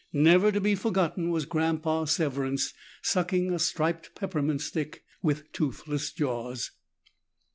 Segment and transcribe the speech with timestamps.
[0.13, 6.71] Never to be forgotten was Grandpa Severance, sucking a striped peppermint stick with toothless jaws.